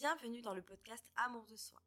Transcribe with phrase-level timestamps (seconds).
[0.00, 1.78] Bienvenue dans le podcast Amour de soi.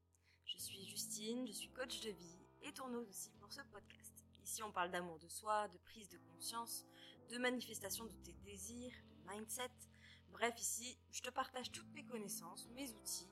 [0.45, 4.23] Je suis Justine, je suis coach de vie et tourneuse aussi pour ce podcast.
[4.43, 6.85] Ici, on parle d'amour de soi, de prise de conscience,
[7.29, 9.71] de manifestation de tes désirs, de mindset.
[10.29, 13.31] Bref, ici, je te partage toutes mes connaissances, mes outils,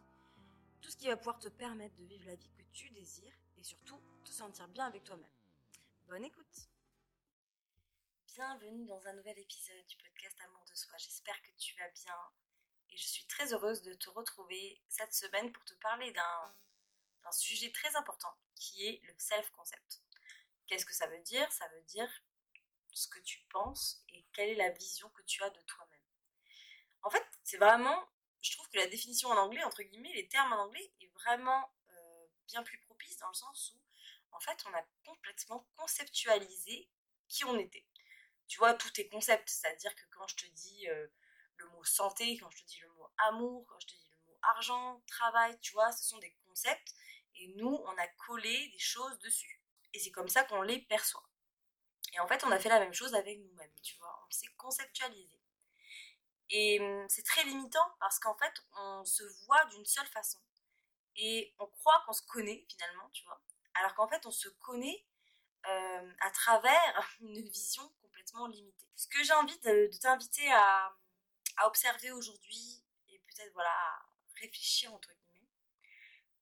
[0.82, 3.64] tout ce qui va pouvoir te permettre de vivre la vie que tu désires et
[3.64, 5.30] surtout te sentir bien avec toi-même.
[6.08, 6.70] Bonne écoute
[8.34, 10.98] Bienvenue dans un nouvel épisode du podcast Amour de soi.
[10.98, 12.16] J'espère que tu vas bien
[12.92, 17.72] et je suis très heureuse de te retrouver cette semaine pour te parler d'un sujet
[17.72, 20.02] très important qui est le self-concept.
[20.68, 21.52] Qu'est-ce que ça veut dire?
[21.52, 22.10] Ça veut dire
[22.92, 26.02] ce que tu penses et quelle est la vision que tu as de toi-même.
[27.04, 28.08] En fait, c'est vraiment,
[28.42, 31.74] je trouve que la définition en anglais, entre guillemets, les termes en anglais, est vraiment
[31.90, 36.90] euh, bien plus propice dans le sens où, en fait, on a complètement conceptualisé
[37.28, 37.86] qui on était.
[38.48, 41.08] Tu vois, tout est concept, c'est-à-dire que quand je te dis euh,
[41.62, 44.32] le mot santé, quand je te dis le mot amour, quand je te dis le
[44.32, 46.94] mot argent, travail, tu vois, ce sont des concepts
[47.36, 49.62] et nous, on a collé des choses dessus.
[49.94, 51.28] Et c'est comme ça qu'on les perçoit.
[52.14, 54.54] Et en fait, on a fait la même chose avec nous-mêmes, tu vois, on s'est
[54.58, 55.40] conceptualisé.
[56.50, 60.40] Et hum, c'est très limitant parce qu'en fait, on se voit d'une seule façon.
[61.16, 63.42] Et on croit qu'on se connaît finalement, tu vois.
[63.76, 65.06] Alors qu'en fait, on se connaît
[65.68, 68.88] euh, à travers une vision complètement limitée.
[68.96, 70.94] Ce que j'ai envie de t'inviter à,
[71.58, 74.06] à observer aujourd'hui et peut-être voilà à
[74.40, 75.50] réfléchir entre guillemets,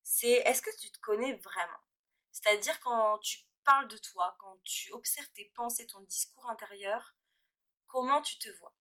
[0.03, 1.83] c'est est-ce que tu te connais vraiment?
[2.31, 7.15] C'est-à-dire quand tu parles de toi, quand tu observes tes pensées, ton discours intérieur,
[7.87, 8.75] comment tu te vois?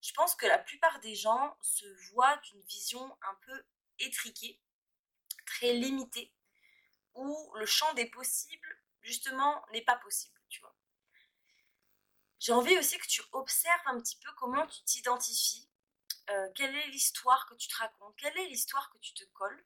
[0.00, 3.64] Je pense que la plupart des gens se voient d'une vision un peu
[3.98, 4.60] étriquée,
[5.46, 6.34] très limitée,
[7.14, 10.76] où le champ des possibles, justement, n'est pas possible, tu vois.
[12.38, 15.70] J'ai envie aussi que tu observes un petit peu comment tu t'identifies
[16.30, 19.64] euh, quelle est l'histoire que tu te racontes, quelle est l'histoire que tu te colles?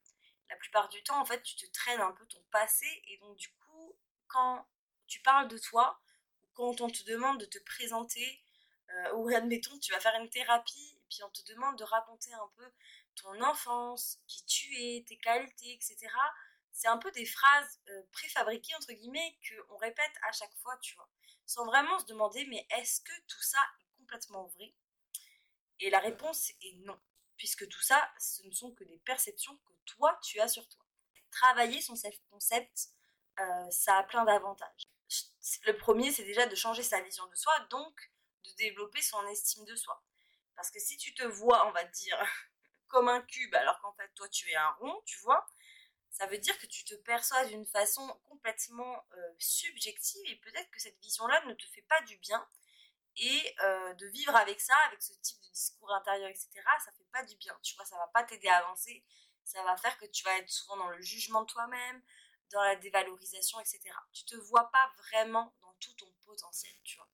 [0.50, 3.36] La plupart du temps, en fait, tu te traînes un peu ton passé et donc
[3.36, 4.66] du coup, quand
[5.06, 6.00] tu parles de toi,
[6.54, 8.42] quand on te demande de te présenter,
[8.90, 12.32] euh, ou admettons, tu vas faire une thérapie et puis on te demande de raconter
[12.34, 12.70] un peu
[13.14, 15.96] ton enfance, qui tu es, tes qualités, etc.
[16.72, 19.36] C'est un peu des phrases euh, préfabriquées, entre guillemets,
[19.66, 21.08] qu'on répète à chaque fois, tu vois.
[21.46, 24.74] Sans vraiment se demander, mais est-ce que tout ça est complètement vrai?
[25.80, 26.98] Et la réponse est non,
[27.36, 30.84] puisque tout ça, ce ne sont que des perceptions que toi, tu as sur toi.
[31.30, 32.88] Travailler son self-concept,
[33.40, 34.88] euh, ça a plein d'avantages.
[35.66, 38.12] Le premier, c'est déjà de changer sa vision de soi, donc
[38.44, 40.02] de développer son estime de soi.
[40.56, 42.18] Parce que si tu te vois, on va dire,
[42.88, 45.46] comme un cube, alors qu'en fait, toi, tu es un rond, tu vois,
[46.10, 50.80] ça veut dire que tu te perçois d'une façon complètement euh, subjective et peut-être que
[50.80, 52.44] cette vision-là ne te fait pas du bien
[53.18, 56.50] et euh, de vivre avec ça, avec ce type de discours intérieur, etc.,
[56.84, 57.58] ça fait pas du bien.
[57.62, 59.04] Tu vois, ça va pas t'aider à avancer.
[59.44, 62.02] Ça va faire que tu vas être souvent dans le jugement de toi-même,
[62.50, 63.80] dans la dévalorisation, etc.
[64.12, 67.08] Tu te vois pas vraiment dans tout ton potentiel, tu vois.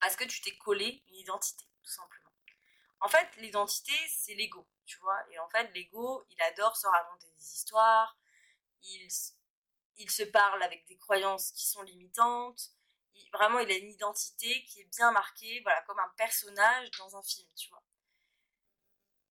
[0.00, 2.30] Parce que tu t'es collé une identité, tout simplement.
[3.00, 5.18] En fait, l'identité, c'est l'ego, tu vois.
[5.30, 8.16] Et en fait, l'ego, il adore se raconter des histoires.
[8.82, 9.08] Il,
[9.96, 12.72] il se parle avec des croyances qui sont limitantes
[13.32, 17.22] vraiment, il a une identité qui est bien marquée, voilà, comme un personnage dans un
[17.22, 17.82] film, tu vois.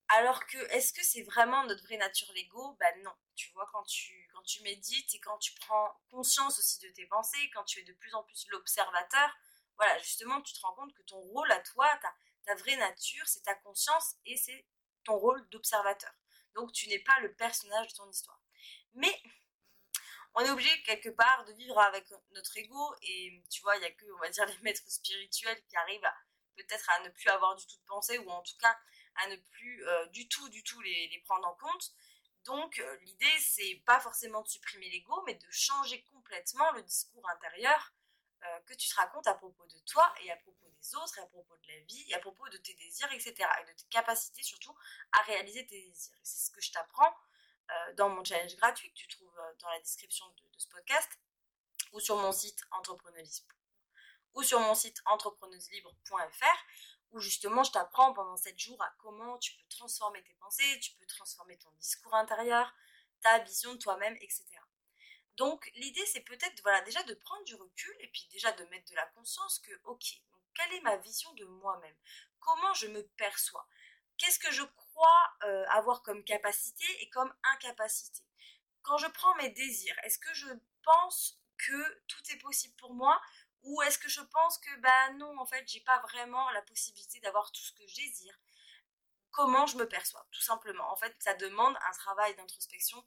[0.10, 2.76] Alors que, est-ce que c'est vraiment notre vraie nature l'ego?
[2.80, 3.14] Ben non.
[3.36, 4.28] Tu vois, quand tu,
[4.64, 8.14] médites et quand tu prends conscience aussi de tes pensées, quand tu es de plus
[8.14, 9.30] en plus l'observateur,
[9.78, 11.88] voilà, justement, tu te rends compte que ton rôle à toi,
[12.46, 14.68] ta vraie nature, c'est ta conscience et c'est
[15.06, 16.12] ton rôle d'observateur.
[16.56, 18.42] Donc, tu n'es pas le personnage de ton histoire.
[18.94, 19.22] Mais
[20.36, 23.86] on est obligé quelque part de vivre avec notre ego et tu vois, il y
[23.86, 26.10] a que, on va dire, les maîtres spirituels qui arrivent
[26.56, 28.78] peut-être à ne plus avoir du tout de pensée ou en tout cas
[29.16, 31.92] à ne plus euh, du tout, du tout les, prendre en compte.
[32.46, 37.28] Donc euh, l'idée c'est pas forcément de supprimer l'ego, mais de changer complètement le discours
[37.30, 37.94] intérieur
[38.44, 41.22] euh, que tu te racontes à propos de toi et à propos des autres et
[41.22, 43.36] à propos de la vie et à propos de tes désirs, etc.
[43.62, 44.76] Et de tes capacités surtout
[45.12, 46.18] à réaliser tes désirs.
[46.24, 47.14] C'est ce que je t'apprends
[47.96, 51.10] dans mon challenge gratuit que tu trouves euh, dans la description de, ce podcast
[51.94, 53.46] ou sur mon site entrepreneuse
[54.34, 56.66] ou sur mon site entrepreneuselibre.fr
[57.12, 60.94] où justement je t'apprends pendant 7 jours à comment tu peux transformer tes pensées, tu
[60.94, 62.74] peux transformer ton discours intérieur,
[63.22, 64.46] ta vision de toi-même, etc.
[65.36, 68.90] Donc l'idée c'est peut-être voilà déjà de prendre du recul et puis déjà de mettre
[68.90, 70.22] de la conscience que ok,
[70.54, 71.96] quelle est ma vision de moi-même?
[72.40, 73.68] Comment je me perçois?
[74.22, 78.22] Qu'est-ce que je crois euh, avoir comme capacité et comme incapacité.
[78.84, 80.48] Quand je prends mes désirs, est-ce que je
[80.84, 83.20] pense que tout est possible pour moi
[83.64, 87.20] ou est-ce que je pense que bah non en fait j'ai pas vraiment la possibilité
[87.22, 88.40] d'avoir tout ce que je désire?
[89.32, 90.92] Comment je me perçois, tout simplement?
[90.92, 93.04] En fait, ça demande un travail d'introspection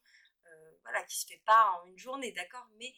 [0.46, 2.66] euh, voilà, qui se fait pas en une journée, d'accord?
[2.78, 2.92] Mais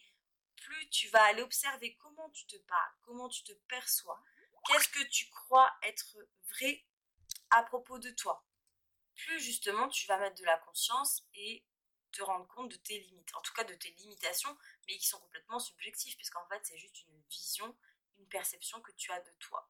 [0.55, 4.23] plus tu vas aller observer comment tu te parles, comment tu te perçois,
[4.65, 6.17] qu'est-ce que tu crois être
[6.49, 6.83] vrai
[7.51, 8.45] à propos de toi,
[9.15, 11.65] plus justement tu vas mettre de la conscience et
[12.11, 14.57] te rendre compte de tes limites, en tout cas de tes limitations,
[14.87, 17.77] mais qui sont complètement subjectives, puisqu'en fait c'est juste une vision,
[18.17, 19.69] une perception que tu as de toi.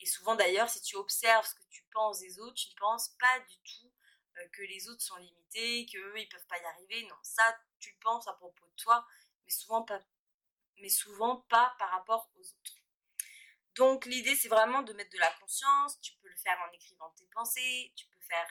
[0.00, 3.10] Et souvent d'ailleurs, si tu observes ce que tu penses des autres, tu ne penses
[3.18, 3.92] pas du tout
[4.38, 7.06] euh, que les autres sont limités, qu'eux ils peuvent pas y arriver.
[7.08, 9.06] Non, ça tu penses à propos de toi,
[9.44, 10.00] mais souvent pas,
[10.78, 12.77] mais souvent pas par rapport aux autres.
[13.78, 15.98] Donc l'idée c'est vraiment de mettre de la conscience.
[16.00, 18.46] Tu peux le faire en écrivant tes pensées, tu peux faire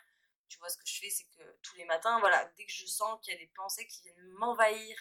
[0.49, 2.85] tu vois, ce que je fais, c'est que tous les matins, voilà, dès que je
[2.85, 4.97] sens qu'il y a des pensées qui viennent m'envahir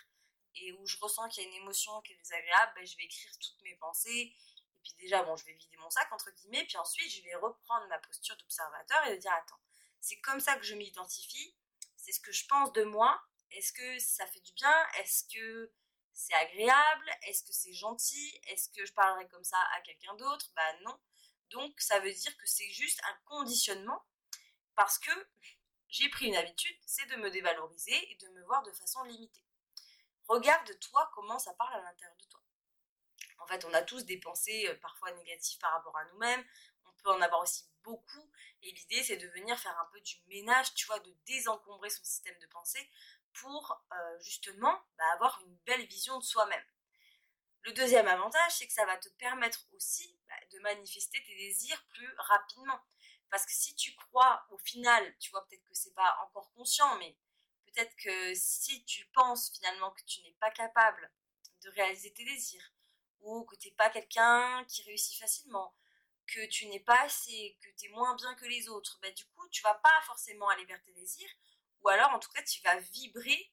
[0.55, 3.05] et où je ressens qu'il y a une émotion qui est désagréable, ben, je vais
[3.05, 4.35] écrire toutes mes pensées.
[4.75, 7.35] Et puis déjà, bon, je vais vider mon sac, entre guillemets, puis ensuite, je vais
[7.37, 9.61] reprendre ma posture d'observateur et de dire, attends,
[10.01, 11.55] c'est comme ça que je m'identifie,
[11.97, 13.21] c'est ce que je pense de moi,
[13.51, 15.71] est-ce que ça fait du bien, est-ce que
[16.17, 20.51] c'est agréable, est-ce que c'est gentil, est-ce que je parlerai comme ça à quelqu'un d'autre?
[20.57, 20.99] Bah non.
[21.51, 24.03] Donc ça veut dire que c'est juste un conditionnement
[24.75, 25.11] parce que
[25.89, 29.45] j'ai pris une habitude, c'est de me dévaloriser et de me voir de façon limitée.
[30.27, 32.41] Regarde toi comment ça parle à l'intérieur de toi.
[33.39, 36.45] En fait, on a tous des pensées euh, parfois négatives par rapport à nous-mêmes.
[36.87, 38.33] On peut en avoir aussi beaucoup.
[38.63, 42.03] Et l'idée, c'est de venir faire un peu du ménage, tu vois, de désencombrer son
[42.03, 42.91] système de pensée
[43.41, 46.65] pour euh, justement bah, avoir une belle vision de soi-même.
[47.63, 51.85] Le deuxième avantage, c'est que ça va te permettre aussi bah, de manifester tes désirs
[51.89, 52.81] plus rapidement.
[53.31, 56.97] Parce que si tu crois au final, tu vois peut-être que c'est pas encore conscient,
[56.99, 57.17] mais
[57.67, 61.11] peut-être que si tu penses finalement que tu n'es pas capable
[61.63, 62.73] de réaliser tes désirs,
[63.21, 65.75] ou que tu n'es pas quelqu'un qui réussit facilement,
[66.27, 69.25] que tu n'es pas assez, que tu es moins bien que les autres, bah, du
[69.27, 71.31] coup tu vas pas forcément aller vers tes désirs,
[71.83, 73.53] ou alors en tout cas tu vas vibrer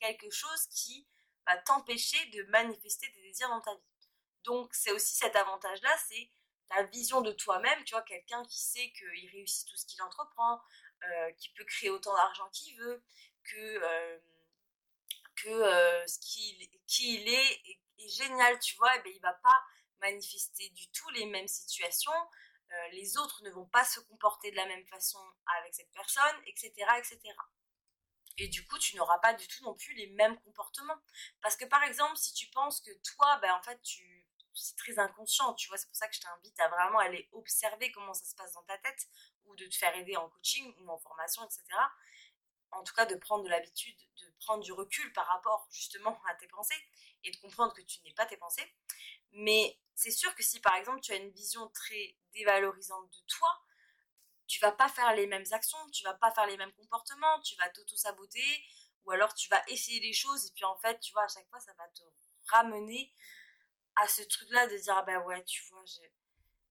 [0.00, 1.06] quelque chose qui
[1.46, 3.82] va t'empêcher de manifester tes désirs dans ta vie.
[4.44, 6.30] Donc c'est aussi cet avantage-là, c'est
[6.68, 10.60] ta vision de toi-même, tu vois, quelqu'un qui sait qu'il réussit tout ce qu'il entreprend,
[11.04, 13.02] euh, qui peut créer autant d'argent qu'il veut,
[13.44, 14.18] que, euh,
[15.36, 17.62] que euh, ce qui, qui il est,
[17.98, 19.64] est, génial, tu vois, et ben, il va pas
[20.00, 22.12] manifester du tout les mêmes situations,
[22.92, 25.18] les autres ne vont pas se comporter de la même façon
[25.58, 27.20] avec cette personne, etc., etc.
[28.38, 30.98] Et du coup, tu n'auras pas du tout non plus les mêmes comportements.
[31.40, 34.98] Parce que par exemple, si tu penses que toi, ben, en fait, tu, c'est très
[34.98, 38.24] inconscient, tu vois, c'est pour ça que je t'invite à vraiment aller observer comment ça
[38.24, 39.06] se passe dans ta tête,
[39.44, 41.62] ou de te faire aider en coaching ou en formation, etc.
[42.74, 46.34] En tout cas, de prendre de l'habitude, de prendre du recul par rapport justement à
[46.34, 46.82] tes pensées
[47.22, 48.74] et de comprendre que tu n'es pas tes pensées.
[49.32, 53.48] Mais c'est sûr que si par exemple tu as une vision très dévalorisante de toi,
[54.46, 57.56] tu vas pas faire les mêmes actions, tu vas pas faire les mêmes comportements, tu
[57.56, 58.64] vas t'auto-saboter,
[59.04, 61.48] ou alors tu vas essayer les choses et puis en fait, tu vois, à chaque
[61.48, 62.02] fois, ça va te
[62.48, 63.12] ramener
[63.96, 66.00] à ce truc-là de dire, ah ben ouais, tu vois, je,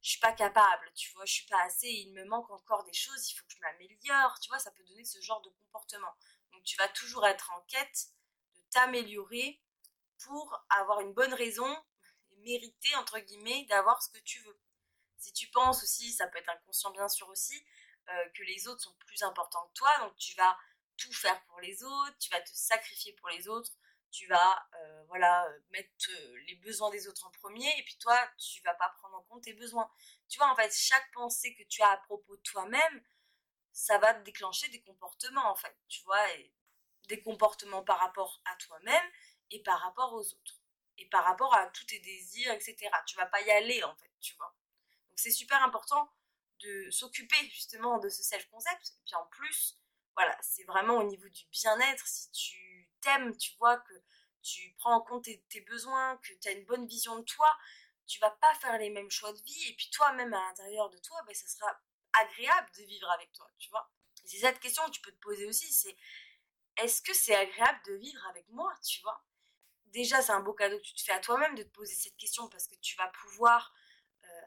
[0.03, 2.93] je suis pas capable, tu vois, je suis pas assez, il me manque encore des
[2.93, 6.13] choses, il faut que je m'améliore, tu vois, ça peut donner ce genre de comportement.
[6.51, 8.07] Donc tu vas toujours être en quête
[8.53, 9.61] de t'améliorer
[10.19, 11.73] pour avoir une bonne raison
[12.31, 14.59] et mériter, entre guillemets, d'avoir ce que tu veux.
[15.17, 17.65] Si tu penses aussi, ça peut être inconscient bien sûr aussi,
[18.09, 20.57] euh, que les autres sont plus importants que toi, donc tu vas
[20.97, 23.71] tout faire pour les autres, tu vas te sacrifier pour les autres,
[24.13, 28.15] tu vas euh, voilà mettre euh, les besoins des autres en premier et puis toi
[28.37, 29.91] tu vas pas prendre en compte tes besoins.
[30.29, 33.03] Tu vois en fait chaque pensée que tu as à propos de toi-même
[33.71, 36.23] ça va te déclencher des comportements en fait tu vois
[37.07, 39.11] des comportements par rapport à toi-même
[39.49, 40.61] et par rapport aux autres
[40.99, 42.77] et par rapport à tous tes désirs etc
[43.07, 44.55] tu vas pas y aller en fait tu vois.
[45.09, 46.07] Donc c'est super important
[46.59, 49.79] de s'occuper justement de ce self concept et puis en plus
[50.15, 52.72] voilà c'est vraiment au niveau du bien-être si tu
[53.03, 53.93] t'aimes, tu vois, que
[54.41, 57.47] tu prends en compte tes, besoins, que tu as une bonne vision de toi,
[58.05, 59.69] tu vas pas faire les mêmes choix de vie.
[59.69, 61.71] Et puis toi-même, à l'intérieur de toi, ben, ça sera
[62.13, 63.89] agréable de vivre avec toi, tu vois.
[64.25, 65.95] C'est cette question que tu peux te poser aussi, c'est
[66.77, 69.23] est-ce que c'est agréable de vivre avec moi, tu vois?
[69.87, 72.17] Déjà, c'est un beau cadeau que tu te fais à toi-même de te poser cette
[72.17, 73.73] question parce que tu vas pouvoir
[74.23, 74.41] euh,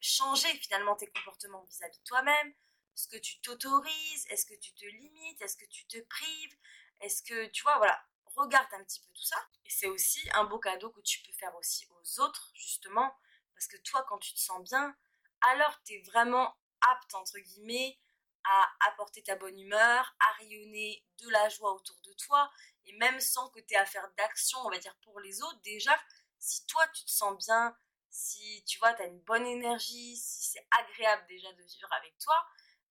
[0.00, 2.54] changer finalement tes comportements vis-à-vis de toi-même.
[2.94, 4.26] Est-ce que tu t'autorises?
[4.28, 5.40] Est-ce que tu te limites?
[5.42, 6.56] Est-ce que tu te prives?
[7.02, 8.02] Est-ce que, tu vois, voilà,
[8.36, 9.36] regarde un petit peu tout ça.
[9.64, 13.14] Et c'est aussi un beau cadeau que tu peux faire aussi aux autres, justement,
[13.54, 14.96] parce que toi, quand tu te sens bien,
[15.42, 17.98] alors tu es vraiment apte, entre guillemets,
[18.44, 22.50] à apporter ta bonne humeur, à rayonner de la joie autour de toi,
[22.86, 25.60] et même sans que tu aies à faire d'action, on va dire, pour les autres,
[25.62, 25.96] déjà,
[26.38, 27.76] si toi, tu te sens bien,
[28.10, 32.18] si tu vois, tu as une bonne énergie, si c'est agréable déjà de vivre avec
[32.18, 32.36] toi,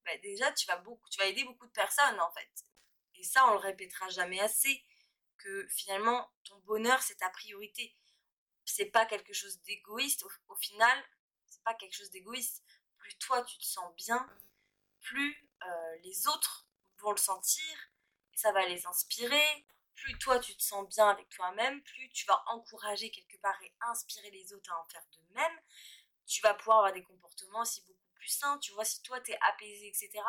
[0.06, 2.50] bah, déjà tu vas, beaucoup, tu vas aider beaucoup de personnes en fait.
[3.22, 4.84] Et ça, on le répétera jamais assez,
[5.38, 7.96] que finalement, ton bonheur, c'est ta priorité.
[8.66, 10.25] C'est pas quelque chose d'égoïste.
[10.48, 11.06] Au, final,
[11.48, 12.63] c'est pas quelque chose d'égoïste.
[12.98, 14.28] Plus toi, tu te sens bien,
[15.01, 17.78] plus euh, les autres vont le sentir,
[18.34, 19.68] ça va les inspirer.
[19.94, 23.72] Plus toi, tu te sens bien avec toi-même, plus tu vas encourager quelque part et
[23.82, 25.60] inspirer les autres à en faire de même.
[26.25, 28.58] Tu vas pouvoir avoir des comportements aussi beaucoup plus sains.
[28.58, 30.24] Tu vois, si toi, tu es apaisé, etc.,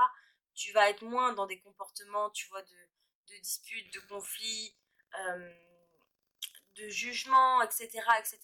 [0.54, 4.76] tu vas être moins dans des comportements, tu vois, de, disputes, de conflits,
[5.18, 5.54] euh,
[6.76, 8.38] de jugements, etc., etc.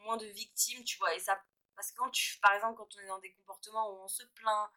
[0.00, 1.14] Moins de victimes, tu vois.
[1.14, 1.40] Et ça,
[1.76, 4.24] parce que quand tu, par exemple, quand on est dans des comportements où on se
[4.34, 4.70] plaint,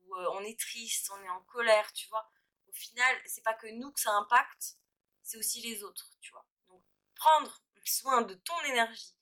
[0.00, 2.28] où euh, on est triste, on est en colère, tu vois,
[2.68, 4.76] au final, c'est pas que nous que ça impacte,
[5.22, 6.46] c'est aussi les autres, tu vois.
[6.66, 6.82] Donc,
[7.14, 9.14] prendre soin de ton énergie,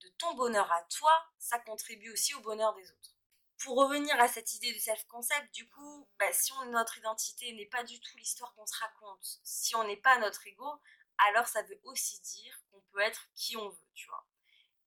[0.00, 3.15] de ton bonheur à toi, ça contribue aussi au bonheur des autres
[3.58, 7.84] pour revenir à cette idée de self-concept, du coup, bah, si notre identité n'est pas
[7.84, 10.80] du tout l'histoire qu'on se raconte, si on n'est pas notre ego,
[11.18, 14.26] alors ça veut aussi dire qu'on peut être qui on veut, tu vois.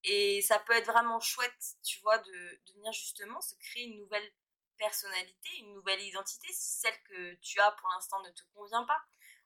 [0.04, 3.98] Et ça peut être vraiment chouette, tu vois, de, de venir justement se créer une
[3.98, 4.32] nouvelle
[4.78, 9.00] personnalité, une nouvelle identité, si celle que tu as pour l'instant ne te convient pas.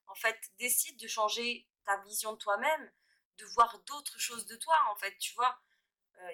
[0.06, 2.92] En fait, décide de changer ta vision de toi-même,
[3.38, 5.58] de voir d'autres choses de toi, en fait, tu vois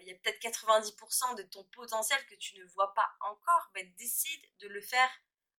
[0.00, 3.92] il y a peut-être 90% de ton potentiel que tu ne vois pas encore, ben,
[3.96, 5.10] décide de le faire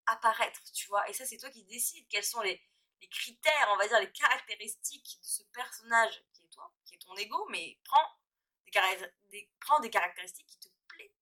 [0.08, 1.08] apparaître, tu vois.
[1.10, 2.62] Et ça, c'est toi qui décides quels sont les,
[3.10, 7.16] critères, on va dire, les caractéristiques de ce personnage qui est toi, qui est ton
[7.16, 8.20] ego, mais prends
[8.68, 9.50] des,
[9.82, 11.18] des caractéristiques qui te plaisent.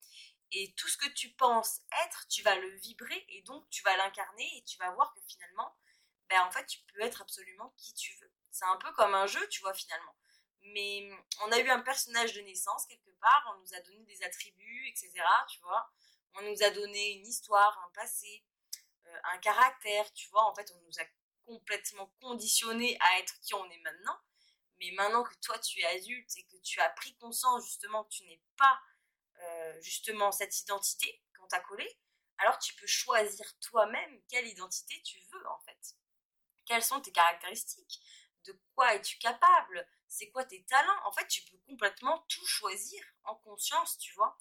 [0.51, 3.95] Et tout ce que tu penses être, tu vas le vibrer et donc tu vas
[3.95, 5.73] l'incarner et tu vas voir que finalement,
[6.27, 8.31] ben en fait, tu peux être absolument qui tu veux.
[8.51, 10.15] C'est un peu comme un jeu, tu vois, finalement
[10.61, 11.09] mais
[11.41, 14.87] on a eu un personnage de naissance quelque part, on nous a donné des attributs,
[14.89, 15.11] etc.
[16.35, 18.43] On nous a donné une histoire, un passé,
[19.07, 20.45] euh, un caractère, tu vois.
[20.45, 21.05] En fait, on nous a
[21.45, 24.17] complètement conditionné à être qui on est maintenant.
[24.79, 28.09] Mais maintenant que toi tu es adulte et que tu as pris conscience justement que
[28.09, 28.79] tu n'es pas
[29.41, 31.99] euh, justement cette identité qu'on t'a collée,
[32.37, 35.95] alors tu peux choisir toi-même quelle identité tu veux en fait.
[36.65, 37.99] Quelles sont tes caractéristiques?
[38.49, 39.87] De quoi es-tu capable?
[40.07, 41.05] C'est quoi tes talents?
[41.05, 44.37] En fait, tu peux complètement tout choisir en conscience, tu vois.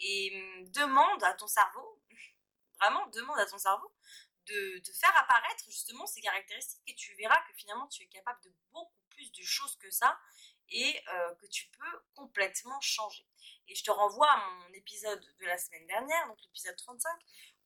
[0.00, 2.02] Et hum, demande à ton cerveau,
[2.80, 3.92] vraiment demande à ton cerveau
[4.46, 8.54] de faire apparaître justement ces caractéristiques et tu verras que finalement tu es capable de
[8.72, 10.18] beaucoup plus de choses que ça
[10.68, 13.26] et euh, que tu peux complètement changer.
[13.68, 17.10] Et je te renvoie à mon épisode de la semaine dernière, donc l'épisode 35,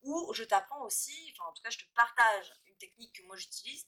[0.03, 3.35] où je t'apprends aussi, enfin en tout cas je te partage une technique que moi
[3.35, 3.85] j'utilise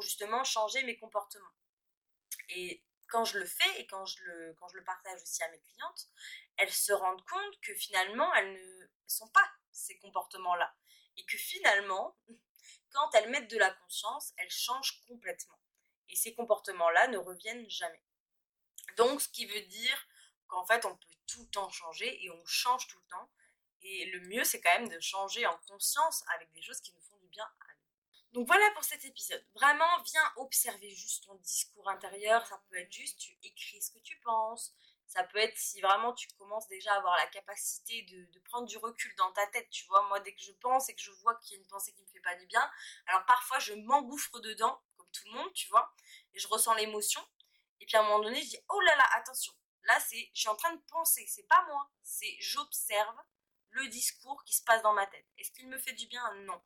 [0.00, 1.52] justement changer mes comportements.
[2.50, 5.48] Et quand je le fais et quand je le, quand je le partage aussi à
[5.50, 6.08] mes clientes,
[6.56, 10.74] elles se rendent compte que finalement, elles ne sont pas ces comportements-là.
[11.16, 12.16] Et que finalement,
[12.92, 15.58] quand elles mettent de la conscience, elles changent complètement.
[16.08, 18.02] Et ces comportements-là ne reviennent jamais.
[18.96, 20.08] Donc, ce qui veut dire
[20.46, 23.30] qu'en fait, on peut tout le temps changer et on change tout le temps.
[23.82, 27.02] Et le mieux, c'est quand même de changer en conscience avec des choses qui nous
[27.02, 27.48] font du bien
[28.36, 29.42] donc voilà pour cet épisode.
[29.54, 32.46] Vraiment, viens observer juste ton discours intérieur.
[32.46, 34.74] Ça peut être juste, tu écris ce que tu penses.
[35.06, 38.76] Ça peut être si vraiment tu commences déjà à avoir la capacité de, prendre du
[38.76, 39.70] recul dans ta tête.
[39.70, 41.66] Tu vois, moi, dès que je pense et que je vois qu'il y a une
[41.68, 42.70] pensée qui me fait pas du bien,
[43.06, 45.90] alors parfois je m'engouffre dedans, comme tout le monde, tu vois,
[46.34, 47.26] et je ressens l'émotion.
[47.80, 49.54] Et puis à un moment donné, je dis, oh là là, attention.
[49.84, 51.24] Là, c'est, je suis en train de penser.
[51.26, 51.90] C'est pas moi.
[52.02, 53.16] C'est, j'observe
[53.70, 55.26] le discours qui se passe dans ma tête.
[55.38, 56.22] Est-ce qu'il me fait du bien?
[56.44, 56.60] Non.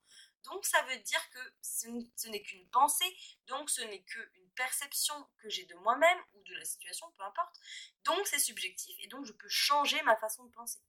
[0.45, 3.17] Donc ça veut dire que ce n'est qu'une pensée,
[3.47, 7.57] donc ce n'est qu'une perception que j'ai de moi-même ou de la situation, peu importe.
[8.05, 10.81] Donc c'est subjectif et donc je peux changer ma façon de penser.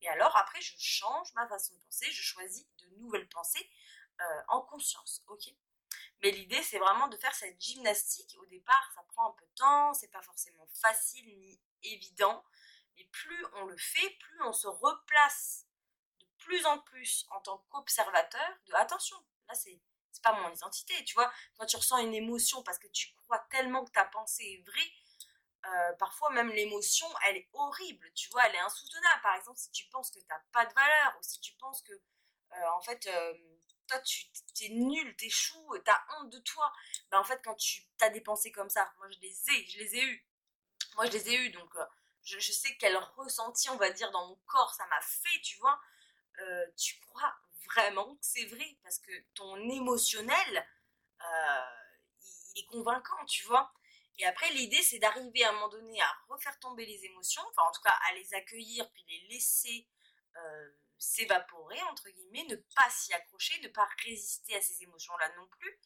[0.00, 3.70] Et alors après je change ma façon de penser, je choisis de nouvelles pensées
[4.20, 5.52] euh, en conscience, ok?
[6.22, 8.36] Mais l'idée, c'est vraiment de faire cette gymnastique.
[8.40, 12.44] Au départ, ça prend un peu de temps, c'est pas forcément facile ni évident.
[12.96, 15.65] Mais plus on le fait, plus on se replace
[16.46, 19.16] plus en plus en tant qu'observateur de attention,
[19.48, 19.80] là c'est
[20.12, 21.30] c'est pas mon identité, tu vois.
[21.58, 24.90] Quand tu ressens une émotion parce que tu crois tellement que ta pensée est vraie,
[25.66, 29.22] euh, parfois même l'émotion, elle est horrible, tu vois, elle est insoutenable.
[29.22, 31.92] Par exemple, si tu penses que t'as pas de valeur ou si tu penses que,
[31.92, 33.34] euh, en fait, euh,
[33.86, 34.26] toi, tu
[34.62, 36.72] es nul, t'échoues, t'as honte de toi,
[37.10, 39.78] ben en fait, quand tu as des pensées comme ça, moi je les ai, je
[39.78, 40.26] les ai eues.
[40.96, 41.74] Moi je les ai eues, donc
[42.22, 45.78] je sais quel ressenti, on va dire, dans mon corps ça m'a fait, tu vois.
[46.40, 47.34] Euh, tu crois
[47.74, 48.78] vraiment que c'est vrai?
[48.82, 50.68] Parce que ton émotionnel,
[51.20, 51.60] euh,
[52.54, 53.72] il est convaincant, tu vois.
[54.18, 57.68] Et après, l'idée, c'est d'arriver à un moment donné à refaire tomber les émotions, enfin
[57.68, 59.86] en tout cas à les accueillir, puis les laisser
[60.36, 65.46] euh, s'évaporer, entre guillemets, ne pas s'y accrocher, ne pas résister à ces émotions-là non
[65.48, 65.80] plus,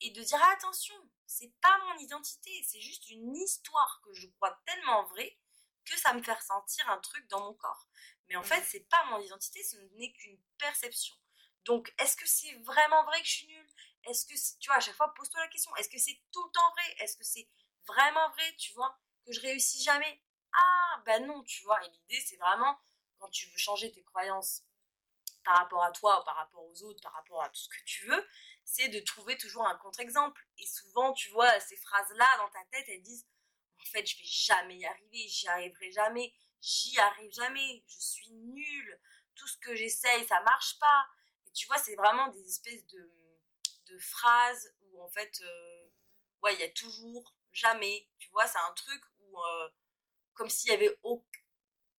[0.00, 0.94] et de dire attention,
[1.26, 5.38] c'est pas mon identité, c'est juste une histoire que je crois tellement vraie
[5.84, 7.86] que ça me fait ressentir un truc dans mon corps.
[8.28, 11.14] Mais en fait, c'est pas mon identité, ce n'est qu'une perception.
[11.64, 13.70] Donc, est-ce que c'est vraiment vrai que je suis nulle?
[14.04, 16.50] Est-ce que, tu vois, à chaque fois, pose-toi la question, est-ce que c'est tout le
[16.52, 16.96] temps vrai?
[17.00, 17.48] Est-ce que c'est
[17.86, 20.22] vraiment vrai, tu vois, que je réussis jamais?
[20.52, 21.84] Ah, ben non, tu vois.
[21.84, 22.78] Et l'idée, c'est vraiment,
[23.18, 24.62] quand tu veux changer tes croyances
[25.44, 28.06] par rapport à toi, par rapport aux autres, par rapport à tout ce que tu
[28.06, 28.28] veux,
[28.64, 30.44] c'est de trouver toujours un contre-exemple.
[30.58, 33.26] Et souvent, tu vois, ces phrases-là dans ta tête, elles disent
[33.80, 38.32] en fait, je vais jamais y arriver, j'y arriverai jamais, j'y arrive jamais, je suis
[38.32, 39.00] nulle,
[39.34, 41.06] tout ce que j'essaye, ça marche pas.
[41.46, 43.12] Et tu vois, c'est vraiment des espèces de,
[43.86, 45.88] de phrases où en fait, euh,
[46.42, 49.68] ouais, il y a toujours, jamais, tu vois, c'est un truc où, euh,
[50.34, 50.98] comme s'il y avait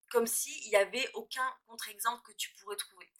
[0.10, 3.12] comme s'il y avait aucun contre-exemple que tu pourrais trouver.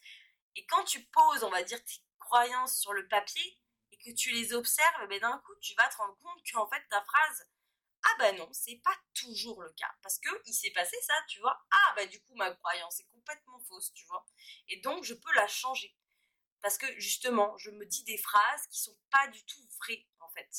[0.56, 3.60] Et quand tu poses, on va dire, tes croyances sur le papier
[3.92, 6.68] et que tu les observes, eh ben d'un coup, tu vas te rendre compte qu'en
[6.70, 7.48] fait, ta phrase,
[8.08, 9.92] ah bah non, c'est pas toujours le cas.
[10.02, 11.60] Parce que il s'est passé ça, tu vois.
[11.72, 14.26] Ah bah du coup, ma croyance est complètement fausse, tu vois.
[14.70, 15.94] Et donc, je peux la changer.
[16.62, 20.30] Parce que justement, je me dis des phrases qui sont pas du tout vraies, en
[20.30, 20.50] fait.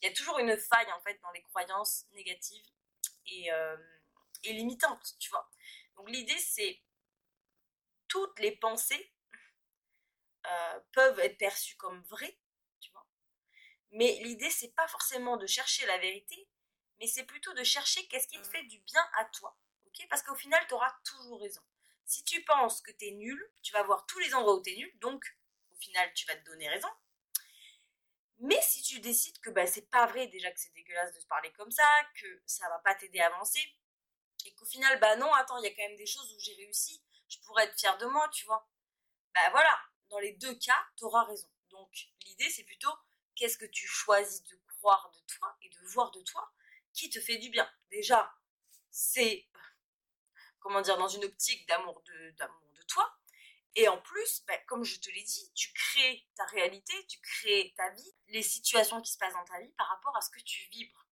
[0.00, 2.66] Il y a toujours une faille, en fait, dans les croyances négatives
[3.26, 3.76] et, euh,
[4.44, 5.50] limitantes, tu vois.
[5.96, 6.82] Donc l'idée, c'est
[8.08, 9.12] toutes les pensées
[10.46, 12.38] euh, peuvent être perçues comme vraies,
[12.80, 13.06] tu vois.
[13.92, 16.48] Mais l'idée, c'est pas forcément de chercher la vérité,
[17.00, 20.06] mais c'est plutôt de chercher qu'est-ce qui te fait du bien à toi, ok?
[20.08, 21.62] Parce qu'au final, tu auras toujours raison.
[22.06, 24.70] Si tu penses que tu es nul, tu vas voir tous les endroits où tu
[24.70, 25.24] es nul, donc
[25.72, 26.88] au final, tu vas te donner raison.
[28.38, 31.26] Mais si tu décides que bah, c'est pas vrai déjà que c'est dégueulasse de se
[31.26, 31.88] parler comme ça,
[32.20, 33.62] que ça va pas t'aider à avancer,
[34.44, 36.54] et qu'au final, bah non, attends, il y a quand même des choses où j'ai
[36.54, 38.68] réussi, je pourrais être fière de moi, tu vois.
[39.34, 41.48] Bah voilà, dans les deux cas, tu auras raison.
[41.70, 41.90] Donc
[42.26, 42.92] l'idée, c'est plutôt
[43.34, 46.52] qu'est-ce que tu choisis de croire de toi et de voir de toi
[46.94, 47.70] qui te fait du bien.
[47.90, 48.34] Déjà,
[48.90, 49.46] c'est,
[50.60, 52.34] comment dire, dans une optique d'amour de,
[52.86, 53.18] toi.
[53.76, 57.72] Et en plus, bah, comme je te l'ai dit, tu crées ta réalité, tu crées
[57.76, 60.40] ta vie, les situations qui se passent dans ta vie par rapport à ce que
[60.40, 61.08] tu vibres.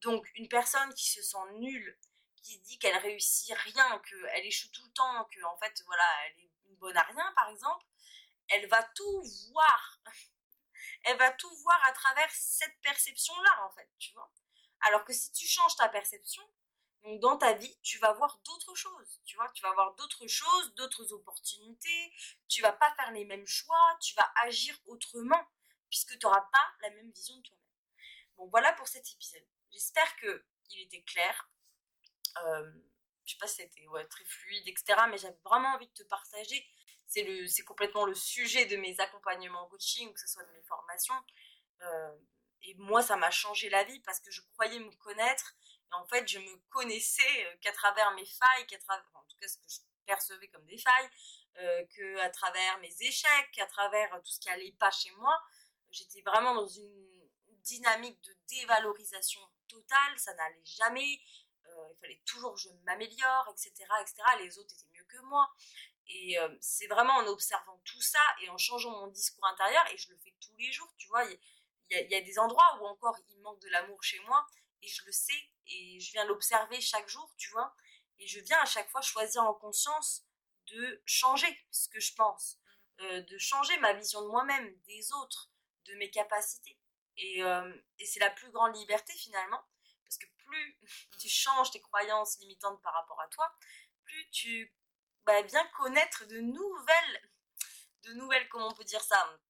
[0.00, 1.98] Donc une personne qui se sent nulle
[2.42, 6.40] qui dit qu'elle réussit rien, qu'elle échoue tout le temps, que en fait voilà, elle
[6.40, 7.84] est une bonne à rien par exemple,
[8.48, 10.00] elle va tout voir.
[11.04, 14.30] Elle va tout voir à travers cette perception-là en fait, tu vois.
[14.82, 16.42] Alors que si tu changes ta perception,
[17.20, 20.74] dans ta vie, tu vas voir d'autres choses, tu vois, tu vas voir d'autres choses,
[20.74, 22.12] d'autres opportunités,
[22.46, 25.42] tu vas pas faire les mêmes choix, tu vas agir autrement
[25.88, 27.64] puisque tu n'auras pas la même vision de toi-même.
[28.36, 29.46] Bon, voilà pour cet épisode.
[29.70, 31.50] J'espère que il était clair.
[32.44, 32.70] Euh,
[33.24, 35.00] je sais pas si c'était très fluide, etc.
[35.10, 36.64] Mais j'avais vraiment envie de te partager.
[37.06, 41.20] C'est, complètement le sujet de mes accompagnements en coaching, que ce soit de mes formations.
[41.82, 42.16] Euh,
[42.62, 45.54] et moi, ça m'a changé la vie parce que je croyais me connaître.
[45.90, 49.36] Et en fait, je me connaissais euh, qu'à travers mes failles, qu'à travers, en tout
[49.40, 51.10] cas ce que je percevais comme des failles,
[51.58, 55.36] euh, qu'à travers mes échecs, qu'à travers tout ce qui allait pas chez moi.
[55.90, 57.28] J'étais vraiment dans une
[57.62, 60.18] dynamique de dévalorisation totale.
[60.18, 61.20] Ça n'allait jamais.
[61.66, 64.22] Euh, il fallait toujours que je m'améliore, etc., etc.
[64.40, 65.48] Les autres étaient mieux que moi.
[66.12, 69.96] Et euh, c'est vraiment en observant tout ça et en changeant mon discours intérieur, et
[69.96, 71.24] je le fais tous les jours, tu vois,
[71.90, 74.46] y, a des endroits où encore il manque de l'amour chez moi,
[74.82, 77.74] et je le sais, et je viens l'observer chaque jour, tu vois,
[78.18, 80.24] et je viens à chaque fois choisir en conscience
[80.68, 82.58] de changer ce que je pense,
[83.00, 85.50] euh, de changer ma vision de moi-même, des autres,
[85.86, 86.78] de mes capacités.
[87.16, 89.62] Et, et c'est la plus grande liberté finalement,
[90.04, 90.78] parce que plus
[91.20, 93.52] tu changes tes croyances limitantes par rapport à toi,
[94.04, 94.74] plus tu
[95.26, 97.30] vas bien connaître de nouvelles,
[98.02, 99.40] de nouvelles, comment on peut dire ça,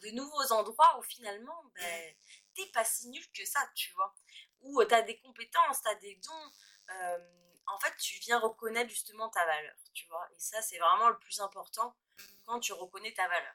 [0.00, 2.14] de nouveaux endroits où finalement, ben,
[2.54, 4.14] t'es pas si nul que ça, tu vois.
[4.60, 6.52] Où tu as des compétences, tu as des dons.
[6.90, 10.28] Euh, en fait, tu viens reconnaître justement ta valeur, tu vois.
[10.34, 11.96] Et ça, c'est vraiment le plus important
[12.44, 13.54] quand tu reconnais ta valeur.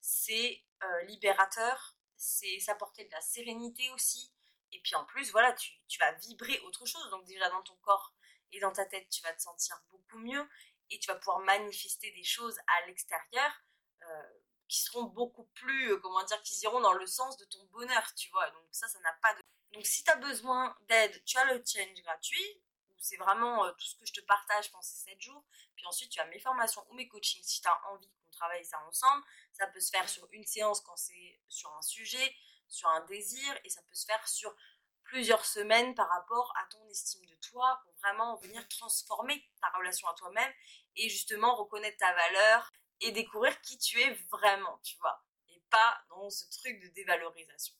[0.00, 4.32] C'est euh, libérateur, c'est s'apporter de la sérénité aussi,
[4.72, 7.10] et puis en plus, voilà, tu, tu, vas vibrer autre chose.
[7.10, 8.14] Donc déjà dans ton corps
[8.52, 10.48] et dans ta tête, tu vas te sentir beaucoup mieux
[10.90, 13.50] et tu vas pouvoir manifester des choses à l'extérieur
[14.02, 17.64] euh, qui seront beaucoup plus, euh, comment dire, qui iront dans le sens de ton
[17.66, 18.50] bonheur, tu vois.
[18.50, 19.40] Donc ça, ça n'a pas de...
[19.72, 22.62] Donc si tu as besoin d'aide, tu as le challenge gratuit,
[22.98, 25.44] c'est vraiment euh, tout ce que je te partage pendant ces 7 jours.
[25.76, 28.64] Puis ensuite, tu as mes formations ou mes coachings si tu as envie qu'on travaille
[28.64, 29.22] ça ensemble.
[29.52, 32.34] Ça peut se faire sur une séance quand c'est sur un sujet
[32.68, 34.54] sur un désir et ça peut se faire sur
[35.04, 40.08] plusieurs semaines par rapport à ton estime de toi pour vraiment venir transformer ta relation
[40.08, 40.52] à toi-même
[40.96, 46.04] et justement reconnaître ta valeur et découvrir qui tu es vraiment, tu vois, et pas
[46.10, 47.74] dans ce truc de dévalorisation.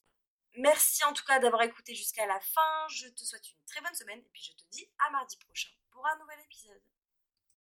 [0.55, 2.89] Merci en tout cas d'avoir écouté jusqu'à la fin.
[2.89, 5.71] Je te souhaite une très bonne semaine et puis je te dis à mardi prochain
[5.91, 6.83] pour un nouvel épisode.